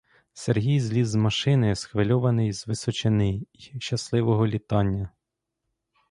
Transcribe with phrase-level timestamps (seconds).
[0.33, 5.09] Сергій зліз з машини схвильований з височини й щасливого літання.